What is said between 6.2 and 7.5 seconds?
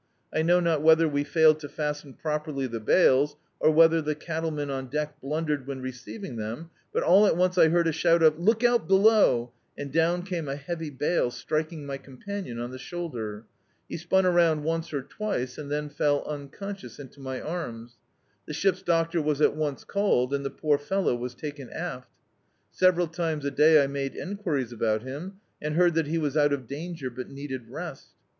them, but all at